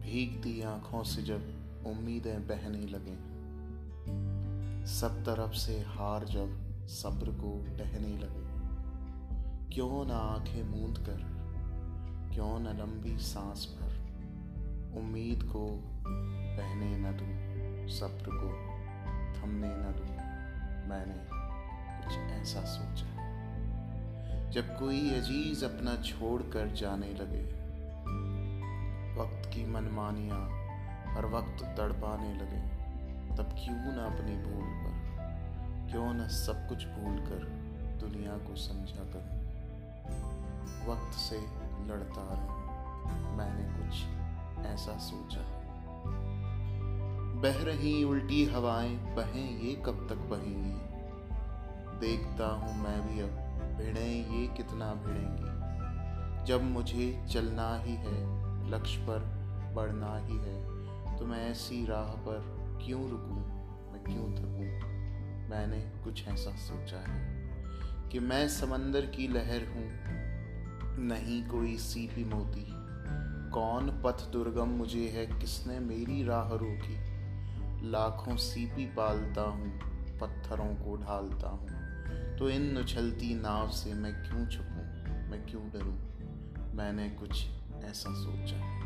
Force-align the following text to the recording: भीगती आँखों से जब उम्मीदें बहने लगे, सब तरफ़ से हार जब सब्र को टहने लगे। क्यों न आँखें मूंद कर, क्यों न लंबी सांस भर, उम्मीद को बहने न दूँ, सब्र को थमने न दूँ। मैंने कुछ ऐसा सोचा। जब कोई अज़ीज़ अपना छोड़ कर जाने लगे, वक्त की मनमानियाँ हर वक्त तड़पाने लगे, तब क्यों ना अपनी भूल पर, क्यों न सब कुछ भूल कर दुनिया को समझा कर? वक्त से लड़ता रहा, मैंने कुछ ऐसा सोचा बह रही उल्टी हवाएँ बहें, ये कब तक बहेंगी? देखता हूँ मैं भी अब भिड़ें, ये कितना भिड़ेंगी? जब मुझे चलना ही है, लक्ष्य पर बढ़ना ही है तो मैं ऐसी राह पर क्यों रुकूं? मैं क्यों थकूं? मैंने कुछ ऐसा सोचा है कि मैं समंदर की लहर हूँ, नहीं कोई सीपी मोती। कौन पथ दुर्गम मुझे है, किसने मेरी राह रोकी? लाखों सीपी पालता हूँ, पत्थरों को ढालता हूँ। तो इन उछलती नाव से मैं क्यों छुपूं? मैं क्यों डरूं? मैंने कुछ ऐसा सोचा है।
भीगती 0.00 0.62
आँखों 0.62 1.02
से 1.02 1.22
जब 1.22 1.42
उम्मीदें 1.86 2.46
बहने 2.46 2.78
लगे, 2.78 3.36
सब 4.86 5.22
तरफ़ 5.22 5.52
से 5.52 5.80
हार 5.80 6.24
जब 6.24 6.62
सब्र 6.86 7.30
को 7.30 7.76
टहने 7.78 8.08
लगे। 8.08 8.46
क्यों 9.74 10.06
न 10.06 10.10
आँखें 10.10 10.64
मूंद 10.64 10.98
कर, 10.98 11.36
क्यों 12.34 12.58
न 12.58 12.66
लंबी 12.66 13.18
सांस 13.18 13.76
भर, 13.80 13.92
उम्मीद 14.98 15.42
को 15.42 15.66
बहने 16.56 16.98
न 16.98 17.02
दूँ, 17.02 17.88
सब्र 17.88 18.24
को 18.24 18.76
थमने 19.34 19.68
न 19.68 19.94
दूँ। 19.96 20.16
मैंने 20.88 21.26
कुछ 22.04 22.18
ऐसा 22.18 22.60
सोचा। 22.60 23.15
जब 24.56 24.78
कोई 24.78 25.14
अज़ीज़ 25.14 25.64
अपना 25.64 26.02
छोड़ 26.02 26.42
कर 26.42 26.66
जाने 26.72 27.06
लगे, 27.06 27.42
वक्त 29.20 29.48
की 29.48 29.66
मनमानियाँ 29.66 30.38
हर 31.14 31.26
वक्त 31.26 31.64
तड़पाने 31.64 32.32
लगे, 32.34 32.60
तब 33.36 33.50
क्यों 33.58 33.92
ना 33.96 34.04
अपनी 34.04 34.36
भूल 34.36 34.64
पर, 34.64 34.94
क्यों 35.90 36.14
न 36.14 36.28
सब 36.28 36.68
कुछ 36.68 36.86
भूल 36.86 37.18
कर 37.18 37.44
दुनिया 38.00 38.32
को 38.32 38.56
समझा 38.56 39.04
कर? 39.04 39.28
वक्त 40.88 41.18
से 41.18 41.36
लड़ता 41.86 42.28
रहा, 42.32 42.56
मैंने 43.36 43.78
कुछ 43.78 43.94
ऐसा 44.66 44.98
सोचा 44.98 45.40
बह 47.40 47.64
रही 47.64 48.04
उल्टी 48.04 48.44
हवाएँ 48.44 48.96
बहें, 48.96 49.60
ये 49.60 49.74
कब 49.74 50.06
तक 50.10 50.16
बहेंगी? 50.16 50.78
देखता 52.00 52.46
हूँ 52.46 52.82
मैं 52.82 53.00
भी 53.08 53.20
अब 53.20 53.45
भिड़ें, 53.78 54.40
ये 54.40 54.46
कितना 54.46 54.94
भिड़ेंगी? 54.94 56.44
जब 56.46 56.62
मुझे 56.62 57.24
चलना 57.30 57.76
ही 57.78 57.94
है, 57.94 58.18
लक्ष्य 58.70 59.00
पर 59.00 59.18
बढ़ना 59.74 60.16
ही 60.18 60.36
है 60.36 61.16
तो 61.18 61.26
मैं 61.26 61.50
ऐसी 61.50 61.86
राह 61.86 62.04
पर 62.04 62.38
क्यों 62.84 63.10
रुकूं? 63.10 63.42
मैं 63.92 64.02
क्यों 64.04 64.32
थकूं? 64.34 64.96
मैंने 65.50 65.80
कुछ 66.04 66.28
ऐसा 66.28 66.50
सोचा 66.50 66.98
है 66.98 67.50
कि 68.08 68.20
मैं 68.20 68.48
समंदर 68.48 69.06
की 69.06 69.28
लहर 69.28 69.66
हूँ, 69.66 69.90
नहीं 70.98 71.46
कोई 71.46 71.76
सीपी 71.76 72.24
मोती। 72.24 72.66
कौन 73.50 74.02
पथ 74.04 74.30
दुर्गम 74.32 74.68
मुझे 74.68 75.08
है, 75.08 75.26
किसने 75.26 75.78
मेरी 75.80 76.24
राह 76.24 76.48
रोकी? 76.52 76.96
लाखों 77.90 78.36
सीपी 78.36 78.86
पालता 78.86 79.42
हूँ, 79.42 79.78
पत्थरों 80.18 80.74
को 80.74 80.96
ढालता 80.96 81.48
हूँ। 81.48 81.85
तो 82.38 82.50
इन 82.50 82.78
उछलती 82.78 83.34
नाव 83.34 83.70
से 83.70 83.94
मैं 83.94 84.12
क्यों 84.12 84.46
छुपूं? 84.46 84.84
मैं 85.30 85.46
क्यों 85.46 85.70
डरूं? 85.70 85.94
मैंने 86.76 87.10
कुछ 87.10 87.46
ऐसा 87.84 88.10
सोचा 88.10 88.56
है। 88.56 88.85